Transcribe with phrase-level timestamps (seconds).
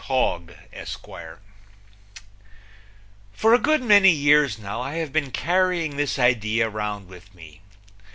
[0.05, 1.41] Hogg, Esquire
[3.33, 7.61] For a good many years now I have been carrying this idea round with me.